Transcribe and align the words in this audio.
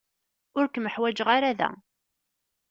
Ur 0.57 0.65
kem-ḥwajeɣ 0.69 1.27
ara 1.35 1.51
da. 1.59 1.69